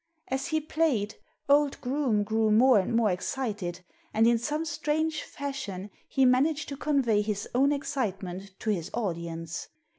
As 0.29 0.47
he 0.47 0.59
played 0.59 1.17
old 1.47 1.79
Groome 1.79 2.23
grew 2.23 2.49
more 2.49 2.79
and 2.79 2.95
more 2.95 3.11
excited, 3.11 3.81
and 4.15 4.25
in 4.25 4.39
some 4.39 4.65
strange 4.65 5.21
fashion 5.21 5.91
he 6.07 6.25
managed 6.25 6.69
to 6.69 6.75
convey 6.75 7.21
his 7.21 7.47
own 7.53 7.71
excitement 7.71 8.57
to 8.61 8.71
his 8.71 8.89
audience. 8.95 9.67